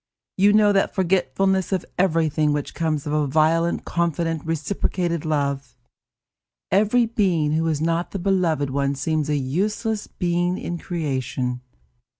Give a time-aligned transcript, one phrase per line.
[0.35, 5.77] You know that forgetfulness of everything which comes of a violent confident, reciprocated love.
[6.71, 11.61] Every being who is not the beloved one seems a useless being in creation.